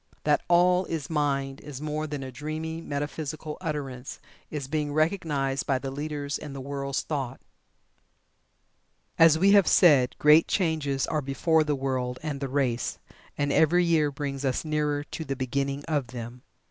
[0.23, 5.77] That "All is Mind" is more than a dreamy, metaphysical utterance, is being recognized by
[5.77, 7.39] the leaders in the world's thought.
[9.19, 12.97] As we have said, great changes are before the world and the race,
[13.37, 16.41] and every year brings us nearer to the beginning of them.